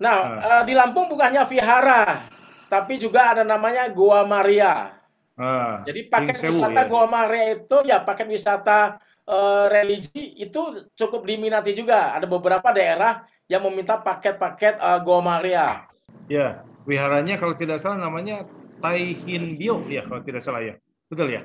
Nah, 0.00 0.16
uh. 0.16 0.40
Uh, 0.40 0.62
di 0.64 0.72
Lampung 0.72 1.12
bukannya 1.12 1.44
wihara, 1.44 2.24
tapi 2.72 2.96
juga 2.96 3.36
ada 3.36 3.44
namanya 3.44 3.84
Goa 3.92 4.24
Maria. 4.24 4.96
Uh, 5.36 5.84
Jadi 5.84 6.08
paket 6.08 6.36
sewu, 6.40 6.56
wisata 6.56 6.84
ya. 6.84 6.88
Goa 6.88 7.06
Maria 7.08 7.44
itu 7.60 7.76
ya 7.84 8.00
paket 8.00 8.28
wisata 8.28 8.96
uh, 9.28 9.68
religi 9.68 10.40
itu 10.40 10.88
cukup 10.96 11.28
diminati 11.28 11.76
juga. 11.76 12.16
Ada 12.16 12.24
beberapa 12.24 12.72
daerah 12.72 13.28
yang 13.44 13.60
meminta 13.68 14.00
paket-paket 14.00 14.80
uh, 14.80 15.04
Goa 15.04 15.20
Maria. 15.20 15.84
Ya, 16.32 16.64
wiharanya 16.88 17.36
kalau 17.36 17.52
tidak 17.52 17.76
salah 17.82 18.00
namanya 18.00 18.48
Tai 18.80 18.96
Hin 18.96 19.60
Bio 19.60 19.84
ya 19.84 20.08
kalau 20.08 20.24
tidak 20.24 20.40
salah 20.40 20.64
ya. 20.64 20.74
Betul 21.12 21.28
ya? 21.36 21.42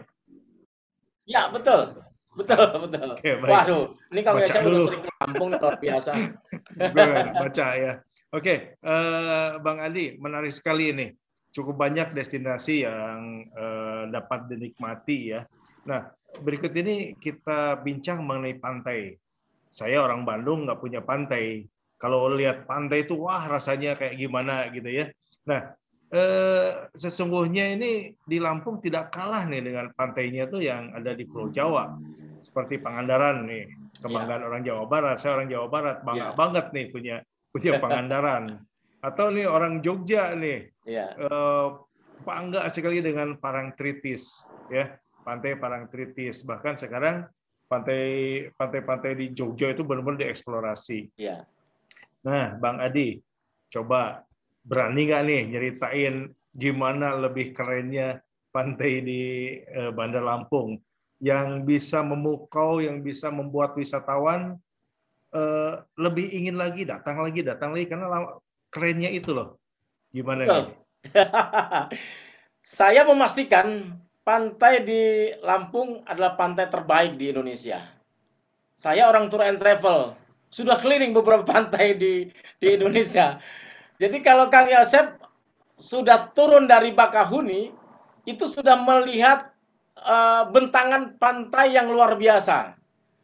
Ya, 1.28 1.52
betul. 1.52 2.06
Betul, 2.36 2.68
betul. 2.88 3.08
Oke, 3.16 3.32
baik. 3.40 3.52
Waduh, 3.52 3.84
ini 4.12 4.22
kalau 4.22 4.40
saya 4.44 4.62
udah 4.68 4.84
sering 4.92 5.02
ke 5.08 5.12
Lampung 5.24 5.50
luar 5.56 5.76
biasa. 5.80 6.12
baca 7.42 7.68
ya. 7.80 7.94
Oke, 8.36 8.76
uh, 8.84 9.56
Bang 9.64 9.80
Andi, 9.80 10.20
menarik 10.20 10.52
sekali 10.52 10.92
ini. 10.92 11.08
Cukup 11.56 11.80
banyak 11.80 12.12
destinasi 12.12 12.84
yang 12.84 13.48
uh, 13.56 14.12
dapat 14.12 14.52
dinikmati 14.52 15.32
ya. 15.32 15.48
Nah, 15.88 16.12
berikut 16.44 16.76
ini 16.76 17.16
kita 17.16 17.80
bincang 17.80 18.28
mengenai 18.28 18.60
pantai. 18.60 19.16
Saya 19.72 20.04
orang 20.04 20.28
Bandung 20.28 20.68
nggak 20.68 20.84
punya 20.84 21.00
pantai. 21.00 21.64
Kalau 21.96 22.28
lihat 22.36 22.68
pantai 22.68 23.08
itu 23.08 23.16
wah 23.16 23.48
rasanya 23.48 23.96
kayak 23.96 24.20
gimana 24.20 24.68
gitu 24.76 24.92
ya. 24.92 25.08
Nah, 25.48 25.72
eh, 26.12 26.92
sesungguhnya 26.92 27.72
ini 27.72 28.12
di 28.20 28.38
Lampung 28.44 28.84
tidak 28.84 29.16
kalah 29.16 29.48
nih 29.48 29.64
dengan 29.64 29.88
pantainya 29.96 30.48
tuh 30.52 30.60
yang 30.60 30.92
ada 30.92 31.16
di 31.16 31.24
Pulau 31.24 31.50
Jawa 31.50 31.96
seperti 32.44 32.78
Pangandaran 32.84 33.48
nih 33.48 33.64
kebanggaan 34.04 34.44
ya. 34.44 34.48
orang 34.48 34.62
Jawa 34.68 34.84
Barat 34.86 35.18
saya 35.18 35.40
orang 35.40 35.50
Jawa 35.50 35.68
Barat 35.72 35.98
bangga 36.06 36.30
ya. 36.30 36.38
banget 36.38 36.66
nih 36.76 36.86
punya 36.94 37.16
punya 37.56 37.80
Pangandaran 37.80 38.60
atau 39.00 39.32
nih 39.32 39.48
orang 39.48 39.80
Jogja 39.80 40.36
nih 40.36 40.68
ya. 40.84 41.16
eh, 41.16 41.68
bangga 42.28 42.68
sekali 42.68 43.00
dengan 43.00 43.40
Parangtritis 43.40 44.52
ya 44.68 44.92
pantai 45.24 45.56
Parangtritis 45.56 46.44
bahkan 46.44 46.76
sekarang 46.76 47.24
pantai 47.72 48.04
pantai-pantai 48.60 49.16
di 49.18 49.26
Jogja 49.32 49.74
itu 49.74 49.82
benar-benar 49.82 50.28
dieksplorasi. 50.28 51.16
Ya. 51.18 51.48
Nah, 52.26 52.58
Bang 52.58 52.82
Adi, 52.82 53.22
coba 53.70 54.26
berani 54.66 55.10
nggak 55.10 55.24
nih 55.26 55.42
nyeritain 55.50 56.16
gimana 56.54 57.18
lebih 57.18 57.54
kerennya 57.54 58.22
pantai 58.50 59.02
di 59.02 59.22
eh, 59.62 59.92
Bandar 59.94 60.26
Lampung 60.26 60.78
yang 61.24 61.64
bisa 61.64 62.04
memukau, 62.04 62.84
yang 62.84 63.02
bisa 63.02 63.32
membuat 63.32 63.74
wisatawan 63.78 64.58
eh, 65.36 65.74
lebih 66.00 66.32
ingin 66.32 66.56
lagi 66.56 66.88
datang 66.88 67.20
lagi, 67.20 67.44
datang 67.44 67.76
lagi 67.76 67.92
karena 67.92 68.08
kerennya 68.72 69.12
itu 69.12 69.36
loh. 69.36 69.60
Gimana 70.16 70.48
nih? 70.48 70.66
Saya 72.80 73.06
memastikan 73.06 73.94
pantai 74.26 74.82
di 74.82 75.30
Lampung 75.46 76.02
adalah 76.08 76.34
pantai 76.34 76.66
terbaik 76.72 77.20
di 77.20 77.30
Indonesia. 77.30 77.84
Saya 78.76 79.08
orang 79.08 79.30
tour 79.32 79.46
and 79.46 79.62
travel, 79.62 80.18
sudah 80.50 80.80
keliling 80.82 81.12
beberapa 81.14 81.46
pantai 81.54 81.96
di 81.96 82.32
di 82.60 82.68
Indonesia. 82.74 83.40
Jadi 84.00 84.20
kalau 84.20 84.52
Kang 84.52 84.68
Yosep 84.68 85.20
sudah 85.76 86.32
turun 86.32 86.68
dari 86.68 86.92
Bakahuni, 86.92 87.72
itu 88.28 88.48
sudah 88.48 88.76
melihat 88.80 89.52
uh, 90.00 90.48
bentangan 90.52 91.16
pantai 91.16 91.76
yang 91.76 91.92
luar 91.92 92.20
biasa. 92.20 92.76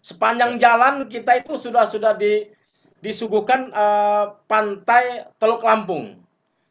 Sepanjang 0.02 0.58
ya. 0.58 0.74
jalan 0.74 1.06
kita 1.06 1.46
itu 1.46 1.54
sudah 1.56 1.86
sudah 1.86 2.18
di, 2.18 2.50
disuguhkan 3.06 3.70
uh, 3.70 4.34
pantai 4.50 5.30
Teluk 5.38 5.62
Lampung. 5.62 6.18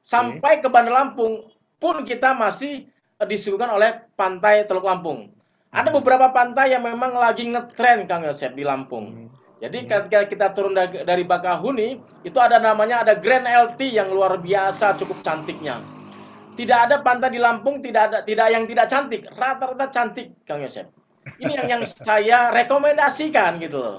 Sampai 0.02 0.58
ke 0.58 0.66
Bandar 0.66 1.06
Lampung 1.06 1.46
pun 1.78 2.02
kita 2.02 2.34
masih 2.34 2.90
uh, 3.22 3.26
disuguhkan 3.26 3.70
oleh 3.70 4.02
pantai 4.18 4.66
Teluk 4.66 4.82
Lampung. 4.82 5.30
Ada 5.70 5.94
hmm. 5.94 5.96
beberapa 6.02 6.34
pantai 6.34 6.74
yang 6.74 6.82
memang 6.82 7.14
lagi 7.14 7.46
ngetren 7.46 8.10
Kang 8.10 8.26
Yosep 8.26 8.58
di 8.58 8.66
Lampung. 8.66 9.06
Hmm. 9.14 9.28
Jadi 9.60 9.84
ketika 9.86 10.24
kita 10.24 10.46
turun 10.56 10.72
dari 10.74 11.22
Bakahuni, 11.22 12.00
itu 12.24 12.38
ada 12.40 12.56
namanya 12.56 13.04
ada 13.04 13.12
Grand 13.14 13.44
LT 13.44 13.92
yang 13.92 14.08
luar 14.08 14.40
biasa 14.40 14.96
cukup 14.96 15.20
cantiknya. 15.20 15.84
Tidak 16.56 16.78
ada 16.90 17.04
pantai 17.04 17.30
di 17.30 17.38
Lampung 17.38 17.78
tidak 17.78 18.02
ada 18.10 18.18
tidak 18.26 18.50
yang 18.50 18.64
tidak 18.66 18.90
cantik, 18.90 19.22
rata-rata 19.38 19.86
cantik 19.92 20.34
Kang 20.42 20.64
Yosep. 20.64 20.99
Ini 21.38 21.52
yang 21.62 21.68
yang 21.68 21.82
saya 21.86 22.50
rekomendasikan 22.50 23.60
gitu 23.62 23.78
loh. 23.78 23.98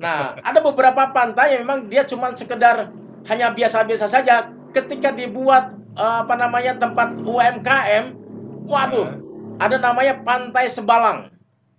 Nah, 0.00 0.34
ada 0.42 0.58
beberapa 0.58 1.14
pantai 1.14 1.54
yang 1.54 1.68
memang 1.68 1.86
dia 1.86 2.02
cuma 2.02 2.34
sekedar 2.34 2.90
hanya 3.30 3.54
biasa-biasa 3.54 4.10
saja. 4.10 4.50
Ketika 4.74 5.14
dibuat 5.14 5.70
apa 5.94 6.34
namanya 6.34 6.74
tempat 6.74 7.14
UMKM, 7.22 8.18
waduh, 8.66 9.22
ada 9.62 9.78
namanya 9.78 10.18
Pantai 10.26 10.66
Sebalang. 10.66 11.30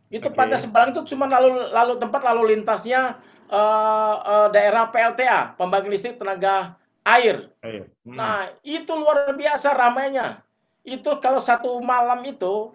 Itu 0.08 0.32
okay. 0.32 0.38
Pantai 0.38 0.60
Sebalang 0.62 0.96
itu 0.96 1.04
cuma 1.12 1.28
lalu 1.28 1.60
lalu 1.76 2.00
tempat 2.00 2.22
lalu 2.24 2.56
lintasnya 2.56 3.20
uh, 3.52 4.16
uh, 4.24 4.48
daerah 4.56 4.88
PLTA, 4.90 5.60
pembangkit 5.60 5.92
listrik 5.92 6.16
tenaga 6.16 6.80
air. 7.04 7.52
air. 7.60 7.92
Hmm. 8.08 8.16
Nah, 8.16 8.50
itu 8.64 8.92
luar 8.96 9.36
biasa 9.36 9.76
ramainya. 9.76 10.40
Itu 10.86 11.18
kalau 11.20 11.42
satu 11.42 11.82
malam 11.82 12.24
itu 12.24 12.72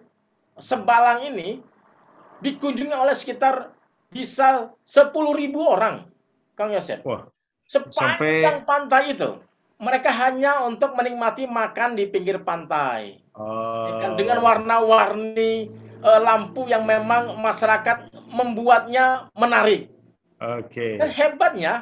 Sebalang 0.61 1.25
ini 1.25 1.63
dikunjungi 2.41 2.93
oleh 2.93 3.15
sekitar 3.15 3.73
bisa 4.11 4.75
10.000 4.83 5.15
orang, 5.57 6.05
Kang 6.57 6.73
Yosef. 6.75 7.01
Wah. 7.07 7.25
Sepanjang 7.63 8.19
sampai... 8.19 8.67
pantai 8.67 9.03
itu 9.15 9.39
mereka 9.81 10.13
hanya 10.13 10.61
untuk 10.61 10.93
menikmati 10.93 11.49
makan 11.49 11.97
di 11.97 12.05
pinggir 12.05 12.45
pantai. 12.45 13.17
Oh. 13.33 14.13
Dengan 14.13 14.45
warna-warni 14.45 15.73
uh, 16.05 16.21
lampu 16.21 16.69
yang 16.69 16.85
memang 16.85 17.33
masyarakat 17.41 18.13
membuatnya 18.29 19.33
menarik. 19.33 19.89
Oke. 20.37 20.69
Okay. 20.69 20.91
Dan 21.01 21.09
hebatnya 21.09 21.73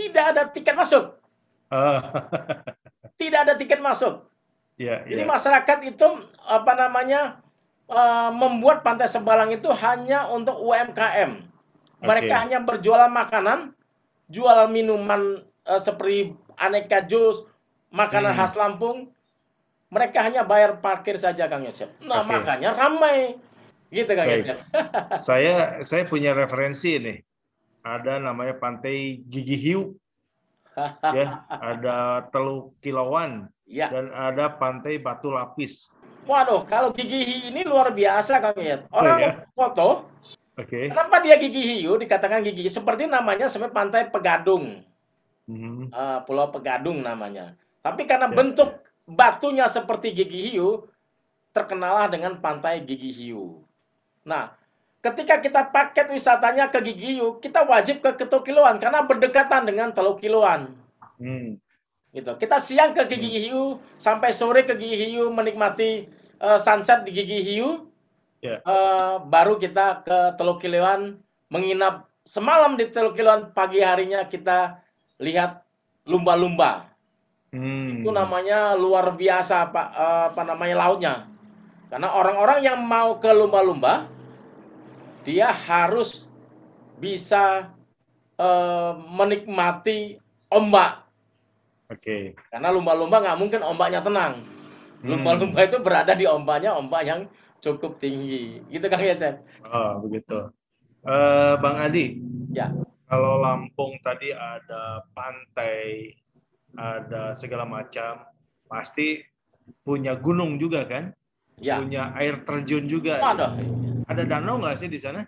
tidak 0.00 0.24
ada 0.32 0.42
tiket 0.48 0.72
masuk. 0.72 1.20
Oh. 1.68 2.00
tidak 3.20 3.44
ada 3.44 3.54
tiket 3.60 3.84
masuk. 3.84 4.24
Yeah, 4.80 5.02
yeah. 5.04 5.20
Jadi 5.20 5.22
masyarakat 5.28 5.78
itu 5.84 6.08
apa 6.48 6.72
namanya 6.72 7.43
uh, 7.94 8.34
membuat 8.34 8.82
Pantai 8.82 9.06
Sebalang 9.06 9.54
itu 9.54 9.70
hanya 9.70 10.26
untuk 10.28 10.58
UMKM. 10.58 11.46
Mereka 12.04 12.34
okay. 12.34 12.42
hanya 12.44 12.58
berjualan 12.60 13.08
makanan, 13.08 13.72
jualan 14.28 14.68
minuman 14.68 15.46
uh, 15.64 15.80
seperti 15.80 16.36
aneka 16.60 17.06
jus, 17.06 17.48
makanan 17.94 18.34
hmm. 18.34 18.38
khas 18.42 18.54
Lampung, 18.58 19.14
mereka 19.94 20.26
hanya 20.26 20.42
bayar 20.42 20.82
parkir 20.82 21.14
saja 21.14 21.46
Kang 21.46 21.62
Yosef. 21.62 21.86
Nah, 22.02 22.26
okay. 22.26 22.30
makanya 22.34 22.74
ramai. 22.74 23.38
Gitu 23.94 24.10
Kang 24.10 24.26
Yosef. 24.26 24.58
saya 25.30 25.80
saya 25.86 26.02
punya 26.10 26.34
referensi 26.34 26.98
nih. 26.98 27.22
Ada 27.86 28.18
namanya 28.18 28.58
Pantai 28.58 29.22
Gigi 29.30 29.54
Hiu. 29.54 29.94
ya, 31.16 31.46
ada 31.46 32.26
Teluk 32.34 32.74
Kilauan 32.82 33.46
ya. 33.70 33.86
dan 33.94 34.10
ada 34.10 34.50
Pantai 34.58 34.98
Batu 34.98 35.30
Lapis. 35.30 35.94
Waduh, 36.24 36.64
kalau 36.64 36.90
Gigi 36.96 37.20
Hiu 37.24 37.52
ini 37.52 37.62
luar 37.62 37.92
biasa 37.92 38.40
Kang 38.40 38.56
Yosef. 38.56 38.88
Orang 38.90 39.16
oh, 39.16 39.22
ya? 39.22 39.30
foto 39.52 39.88
Oke. 40.54 40.70
Okay. 40.70 40.84
Kenapa 40.86 41.18
dia 41.18 41.34
gigi 41.34 41.82
hiu 41.82 41.98
dikatakan 41.98 42.46
gigi? 42.46 42.70
Seperti 42.70 43.10
namanya 43.10 43.50
seperti 43.50 43.74
pantai 43.74 44.06
Pegadung. 44.06 44.86
Mm 45.50 45.58
-hmm. 45.58 45.84
uh, 45.90 46.18
Pulau 46.22 46.54
Pegadung 46.54 47.02
namanya. 47.02 47.58
Tapi 47.82 48.06
karena 48.06 48.30
yeah. 48.30 48.36
bentuk 48.38 48.70
batunya 49.04 49.66
seperti 49.66 50.14
gigi 50.14 50.54
hiu, 50.54 50.86
terkenalah 51.50 52.06
dengan 52.06 52.38
pantai 52.38 52.86
gigi 52.86 53.10
hiu. 53.10 53.66
Nah, 54.22 54.54
ketika 55.02 55.42
kita 55.42 55.74
paket 55.74 56.06
wisatanya 56.14 56.70
ke 56.70 56.78
gigi 56.86 57.18
hiu, 57.18 57.42
kita 57.42 57.66
wajib 57.66 57.98
ke 57.98 58.14
Ketukiluan 58.14 58.78
karena 58.78 59.02
berdekatan 59.02 59.66
dengan 59.66 59.90
Teluk 59.90 60.22
Kiluan. 60.22 60.70
Hmm. 61.18 61.58
Gitu. 62.14 62.30
Kita 62.38 62.62
siang 62.62 62.94
ke 62.94 63.10
gigi 63.10 63.26
hmm. 63.26 63.42
hiu, 63.42 63.62
sampai 63.98 64.30
sore 64.30 64.62
ke 64.62 64.78
gigi 64.78 65.18
hiu 65.18 65.34
menikmati 65.34 66.06
uh, 66.40 66.58
sunset 66.58 67.04
di 67.06 67.10
gigi 67.12 67.40
hiu. 67.42 67.86
Yeah. 68.44 68.60
Ya. 68.60 68.68
Uh, 68.68 69.14
baru 69.24 69.56
kita 69.56 70.04
ke 70.04 70.36
Teluk 70.36 70.60
Kiluan 70.60 71.16
menginap 71.48 72.12
semalam 72.28 72.76
di 72.76 72.88
Teluk 72.92 73.16
Kiluan, 73.16 73.52
pagi 73.56 73.80
harinya 73.80 74.24
kita 74.28 74.80
lihat 75.20 75.64
lumba-lumba. 76.04 76.92
Hmm. 77.54 78.02
Itu 78.02 78.10
namanya 78.10 78.74
luar 78.74 79.14
biasa 79.14 79.70
Pak 79.70 79.88
uh, 79.94 80.24
apa 80.34 80.42
namanya 80.44 80.76
lautnya. 80.76 81.14
Karena 81.88 82.10
orang-orang 82.10 82.58
yang 82.66 82.82
mau 82.82 83.16
ke 83.22 83.30
lumba-lumba 83.30 84.10
dia 85.24 85.48
harus 85.48 86.28
bisa 87.00 87.72
uh, 88.36 88.92
menikmati 89.08 90.20
ombak. 90.52 91.06
Oke. 91.88 92.00
Okay. 92.02 92.22
Karena 92.52 92.74
lumba-lumba 92.74 93.22
nggak 93.24 93.38
mungkin 93.40 93.60
ombaknya 93.64 94.04
tenang. 94.04 94.53
Lumba-lumba 95.04 95.60
hmm. 95.60 95.68
itu 95.68 95.78
berada 95.84 96.12
di 96.16 96.24
ombaknya 96.24 96.72
ombak 96.72 97.02
yang 97.04 97.20
cukup 97.60 98.00
tinggi. 98.00 98.64
Gitu 98.72 98.88
Kang 98.88 99.04
Yesef. 99.04 99.36
Oh, 99.68 100.00
begitu. 100.00 100.48
Uh, 101.04 101.60
Bang 101.60 101.76
Adi. 101.76 102.16
Ya. 102.50 102.72
Kalau 103.04 103.44
Lampung 103.44 104.00
tadi 104.00 104.32
ada 104.32 105.04
pantai, 105.12 106.08
ada 106.72 107.36
segala 107.36 107.68
macam, 107.68 108.24
pasti 108.64 109.20
punya 109.84 110.16
gunung 110.16 110.56
juga 110.56 110.88
kan? 110.88 111.12
Ya. 111.60 111.78
Punya 111.78 112.16
air 112.16 112.42
terjun 112.48 112.88
juga. 112.88 113.20
Ada. 113.20 113.60
Ada 114.08 114.22
danau 114.24 114.56
nggak 114.58 114.76
sih 114.80 114.88
di 114.88 114.96
sana? 114.96 115.20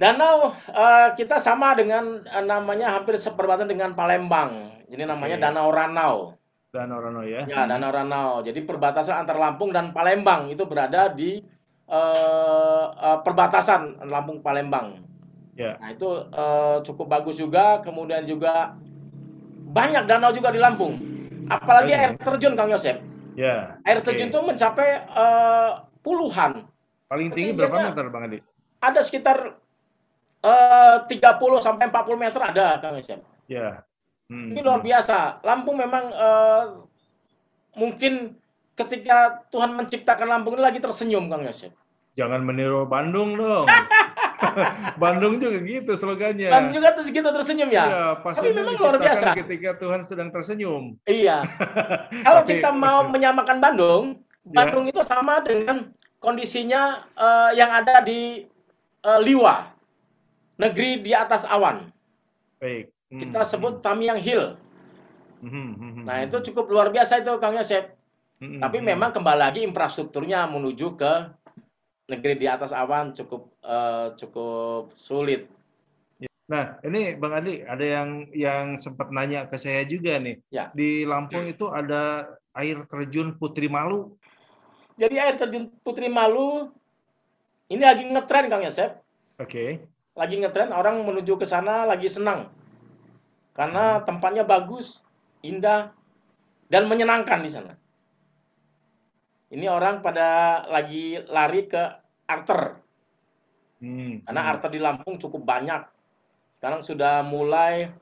Danau 0.00 0.56
uh, 0.72 1.12
kita 1.12 1.36
sama 1.36 1.76
dengan 1.76 2.24
uh, 2.24 2.44
namanya 2.44 2.96
hampir 2.96 3.20
seperbatasan 3.20 3.68
dengan 3.68 3.92
Palembang. 3.92 4.80
Jadi 4.88 5.04
namanya 5.04 5.36
okay. 5.36 5.44
Danau 5.44 5.68
Ranau. 5.68 6.39
Danau 6.70 7.02
Ranau 7.02 7.26
ya. 7.26 7.42
Ya, 7.50 7.66
Danau 7.66 7.90
Ranau. 7.90 8.46
Jadi 8.46 8.62
perbatasan 8.62 9.26
antara 9.26 9.42
Lampung 9.42 9.74
dan 9.74 9.90
Palembang 9.90 10.46
itu 10.54 10.62
berada 10.70 11.10
di 11.10 11.42
uh, 11.90 12.86
uh, 12.94 13.18
perbatasan 13.26 14.06
Lampung 14.06 14.38
Palembang. 14.38 15.02
Yeah. 15.58 15.74
Nah 15.82 15.90
itu 15.90 16.08
uh, 16.30 16.78
cukup 16.86 17.10
bagus 17.10 17.42
juga. 17.42 17.82
Kemudian 17.82 18.22
juga 18.22 18.78
banyak 19.74 20.06
danau 20.06 20.30
juga 20.30 20.54
di 20.54 20.62
Lampung. 20.62 20.94
Apalagi 21.50 21.90
air 21.90 22.14
terjun 22.14 22.54
Kang 22.54 22.70
Yosep. 22.70 23.02
Ya. 23.34 23.74
Air 23.82 23.98
terjun 24.06 24.30
itu 24.30 24.38
mencapai 24.38 25.10
uh, 25.10 25.90
puluhan. 26.06 26.70
Paling 27.10 27.34
tinggi 27.34 27.50
berapa 27.50 27.90
meter 27.90 28.06
Bang 28.14 28.30
Adi? 28.30 28.38
Ada 28.78 29.02
sekitar 29.02 29.58
uh, 30.46 30.96
30 31.10 31.18
sampai 31.58 31.90
40 31.90 32.14
meter 32.14 32.40
ada 32.40 32.78
Kang 32.78 32.94
Yosep. 32.94 33.18
Ya. 33.50 33.82
Hmm. 34.30 34.54
Ini 34.54 34.60
luar 34.62 34.80
biasa. 34.80 35.42
Lampung 35.42 35.76
memang 35.76 36.14
uh, 36.14 36.64
mungkin 37.74 38.38
ketika 38.78 39.42
Tuhan 39.50 39.74
menciptakan 39.74 40.30
Lampung 40.30 40.54
ini 40.54 40.62
lagi 40.62 40.78
tersenyum 40.78 41.26
Kang 41.26 41.42
Yosep. 41.42 41.74
Jangan 42.14 42.46
meniru 42.46 42.86
Bandung 42.86 43.34
dong. 43.34 43.66
Bandung 45.02 45.38
juga 45.38 45.58
gitu 45.62 45.92
slogannya. 45.96 46.50
Bandung 46.50 46.74
juga 46.80 46.88
terus 46.96 47.08
gitu 47.12 47.28
tersenyum 47.28 47.70
ya. 47.70 47.84
Iya, 47.86 48.04
Tapi 48.20 48.48
memang 48.52 48.74
luar 48.78 48.96
biasa. 49.00 49.26
Ketika 49.44 49.70
Tuhan 49.78 50.00
sedang 50.04 50.28
tersenyum. 50.32 50.96
Iya. 51.06 51.44
Kalau 52.26 52.42
Tapi, 52.44 52.50
kita 52.58 52.70
mau 52.74 53.06
menyamakan 53.08 53.58
Bandung, 53.60 54.04
ya. 54.48 54.64
Bandung 54.64 54.84
ya. 54.88 54.96
itu 54.96 55.00
sama 55.04 55.44
dengan 55.44 55.92
kondisinya 56.20 57.04
uh, 57.16 57.50
yang 57.56 57.70
ada 57.72 58.04
di 58.04 58.44
uh, 59.04 59.20
Liwa, 59.20 59.68
negeri 60.60 61.00
di 61.00 61.12
atas 61.12 61.44
awan. 61.48 61.88
Baik. 62.60 62.92
Hmm. 63.10 63.20
Kita 63.26 63.42
sebut 63.42 63.82
Tamiang 63.82 64.22
Hill. 64.22 64.54
Hmm, 65.42 65.50
hmm, 65.50 65.74
hmm 65.74 66.04
nah 66.06 66.22
itu 66.22 66.36
cukup 66.52 66.70
luar 66.70 66.88
biasa 66.94 67.26
itu 67.26 67.32
Kang 67.42 67.58
Yosef. 67.58 67.90
Hmm, 68.40 68.62
Tapi 68.62 68.78
memang 68.80 69.12
kembali 69.12 69.40
lagi 69.40 69.60
infrastrukturnya 69.66 70.48
menuju 70.48 70.96
ke 70.96 71.12
negeri 72.08 72.34
di 72.38 72.46
atas 72.46 72.70
awan 72.70 73.12
cukup 73.12 73.50
uh, 73.66 74.14
cukup 74.14 74.94
sulit. 74.94 75.50
Nah, 76.50 76.82
ini 76.82 77.14
Bang 77.14 77.30
Adi, 77.30 77.62
ada 77.62 77.84
yang 77.86 78.26
yang 78.34 78.74
sempat 78.82 79.14
nanya 79.14 79.46
ke 79.46 79.54
saya 79.54 79.86
juga 79.86 80.18
nih. 80.18 80.42
Ya. 80.50 80.74
Di 80.74 81.06
Lampung 81.06 81.46
itu 81.46 81.70
ada 81.70 82.26
air 82.58 82.82
terjun 82.90 83.38
Putri 83.38 83.70
Malu. 83.70 84.18
Jadi 84.98 85.14
air 85.14 85.38
terjun 85.38 85.70
Putri 85.86 86.10
Malu 86.10 86.74
ini 87.70 87.86
lagi 87.86 88.02
ngetren 88.02 88.50
Kang 88.50 88.66
Yosep. 88.66 88.98
Oke. 89.38 89.46
Okay. 89.46 89.70
Lagi 90.18 90.42
ngetren, 90.42 90.74
orang 90.74 91.06
menuju 91.06 91.38
ke 91.38 91.46
sana 91.46 91.86
lagi 91.86 92.10
senang. 92.10 92.50
Karena 93.60 94.00
tempatnya 94.08 94.40
bagus, 94.40 95.04
indah, 95.44 95.92
dan 96.72 96.88
menyenangkan 96.88 97.44
di 97.44 97.50
sana. 97.52 97.76
Ini 99.52 99.68
orang 99.68 100.00
pada 100.00 100.64
lagi 100.64 101.20
lari 101.28 101.68
ke 101.68 101.82
arter. 102.24 102.80
Hmm. 103.84 104.24
Karena 104.24 104.40
hmm. 104.48 104.50
arter 104.56 104.70
di 104.72 104.80
Lampung 104.80 105.20
cukup 105.20 105.44
banyak. 105.44 105.84
Sekarang 106.56 106.80
sudah 106.80 107.20
mulai 107.20 107.92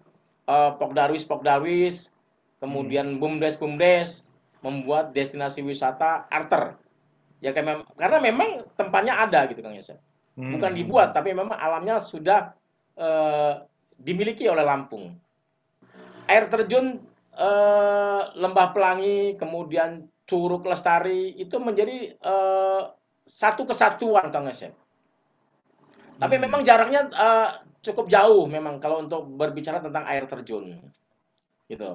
uh, 0.46 0.78
pokdarwis 0.78 1.26
pokdarwis, 1.26 2.14
kemudian 2.62 3.16
hmm. 3.16 3.18
bumdes 3.18 3.58
bumdes 3.58 4.30
membuat 4.62 5.10
destinasi 5.10 5.66
wisata 5.66 6.30
arter. 6.30 6.78
Ya 7.42 7.50
karena 7.50 8.18
memang 8.22 8.62
tempatnya 8.78 9.18
ada 9.26 9.50
gitu 9.50 9.58
Kang 9.58 9.74
Yosef. 9.74 9.98
Hmm. 10.38 10.54
Bukan 10.54 10.70
dibuat 10.78 11.18
tapi 11.18 11.34
memang 11.34 11.58
alamnya 11.58 11.98
sudah 11.98 12.54
uh, 12.94 13.66
dimiliki 13.98 14.46
oleh 14.46 14.62
Lampung. 14.62 15.18
Air 16.28 16.52
terjun 16.52 17.00
uh, 17.34 18.22
Lembah 18.36 18.76
Pelangi, 18.76 19.34
kemudian 19.40 20.06
Curug 20.28 20.68
Lestari 20.68 21.32
itu 21.40 21.56
menjadi 21.56 22.12
uh, 22.20 22.92
satu 23.24 23.64
kesatuan 23.64 24.28
Kang 24.28 24.48
Asep. 24.48 24.76
Tapi 26.18 26.34
hmm. 26.36 26.44
memang 26.44 26.60
jaraknya 26.64 27.08
uh, 27.16 27.48
cukup 27.80 28.10
jauh 28.10 28.44
memang 28.44 28.82
kalau 28.82 29.00
untuk 29.00 29.24
berbicara 29.24 29.80
tentang 29.80 30.04
air 30.04 30.28
terjun. 30.28 30.76
Gitu. 31.70 31.90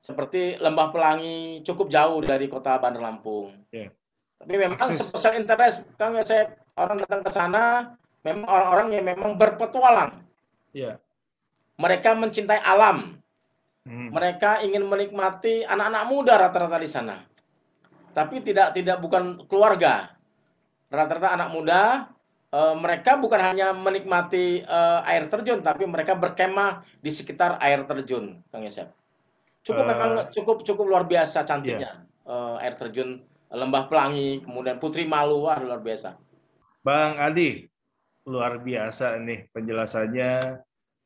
Seperti 0.00 0.56
Lembah 0.56 0.94
Pelangi 0.94 1.60
cukup 1.66 1.90
jauh 1.90 2.22
dari 2.22 2.46
kota 2.46 2.78
Bandar 2.80 3.02
Lampung. 3.02 3.52
Yeah. 3.74 3.92
Tapi 4.40 4.54
memang 4.56 4.78
special 4.92 5.36
interest 5.36 5.88
Kang 6.00 6.16
Asep 6.16 6.56
orang 6.76 7.02
datang 7.02 7.24
ke 7.24 7.30
sana 7.32 7.92
memang 8.22 8.46
orang-orang 8.46 8.88
yang 8.96 9.04
memang 9.04 9.34
berpetualang. 9.34 10.22
Yeah. 10.76 11.00
Mereka 11.76 12.16
mencintai 12.16 12.60
alam. 12.64 13.15
Hmm. 13.86 14.10
Mereka 14.10 14.66
ingin 14.66 14.82
menikmati 14.82 15.62
anak-anak 15.62 16.04
muda 16.10 16.34
rata-rata 16.36 16.78
di 16.82 16.90
sana 16.90 17.16
tapi 18.16 18.40
tidak 18.40 18.72
tidak 18.72 18.96
bukan 19.04 19.44
keluarga. 19.44 20.16
Rata-rata 20.88 21.36
anak 21.36 21.52
muda 21.52 22.08
e, 22.48 22.60
mereka 22.80 23.20
bukan 23.20 23.36
hanya 23.36 23.76
menikmati 23.76 24.64
e, 24.64 24.78
air 25.04 25.28
terjun 25.28 25.60
tapi 25.60 25.84
mereka 25.84 26.16
berkemah 26.16 26.80
di 27.04 27.12
sekitar 27.12 27.60
air 27.60 27.84
terjun, 27.84 28.40
Kang 28.48 28.64
Yosef. 28.64 28.88
Cukup 29.60 29.84
uh, 29.84 29.88
memang 29.92 30.10
cukup 30.32 30.62
cukup 30.64 30.86
luar 30.88 31.04
biasa 31.04 31.44
cantiknya 31.44 32.00
yeah. 32.00 32.32
e, 32.32 32.34
air 32.64 32.72
terjun 32.80 33.20
Lembah 33.46 33.86
Pelangi, 33.86 34.42
kemudian 34.42 34.82
Putri 34.82 35.06
Malu, 35.06 35.46
wah 35.46 35.60
luar 35.62 35.78
biasa. 35.78 36.18
Bang 36.82 37.14
Adi, 37.14 37.62
luar 38.26 38.58
biasa 38.58 39.22
nih 39.22 39.46
penjelasannya 39.54 40.58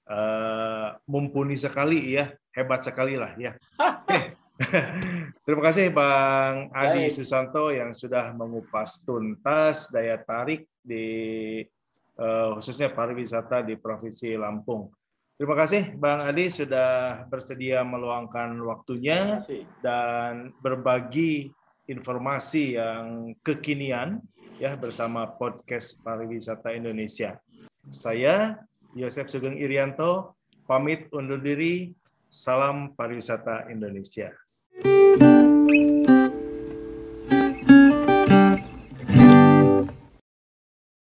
uh, 0.08 0.96
mumpuni 1.04 1.60
sekali 1.60 2.16
ya, 2.16 2.32
hebat 2.54 2.80
sekali 2.82 3.14
lah 3.14 3.34
ya. 3.38 3.54
Oke, 3.80 4.34
Terima 5.44 5.62
kasih 5.64 5.88
Bang 5.88 6.68
Adi 6.76 7.08
Baik. 7.08 7.14
Susanto 7.16 7.72
yang 7.72 7.96
sudah 7.96 8.36
mengupas 8.36 9.00
tuntas 9.08 9.88
daya 9.88 10.20
tarik 10.20 10.68
di 10.84 11.60
uh, 12.20 12.56
khususnya 12.56 12.92
pariwisata 12.92 13.64
di 13.64 13.80
Provinsi 13.80 14.36
Lampung. 14.36 14.92
Terima 15.40 15.56
kasih 15.56 15.96
Bang 15.96 16.20
Adi 16.20 16.52
sudah 16.52 17.24
bersedia 17.32 17.80
meluangkan 17.80 18.60
waktunya 18.60 19.40
dan 19.80 20.52
berbagi 20.60 21.48
informasi 21.88 22.76
yang 22.76 23.32
kekinian 23.40 24.20
ya 24.60 24.76
bersama 24.76 25.24
podcast 25.40 25.96
pariwisata 26.04 26.76
Indonesia. 26.76 27.40
Saya 27.88 28.60
Yosef 28.92 29.32
Sugeng 29.32 29.56
Irianto 29.56 30.36
pamit 30.68 31.08
undur 31.16 31.40
diri. 31.40 31.96
Salam 32.30 32.94
pariwisata 32.94 33.66
Indonesia. 33.74 34.30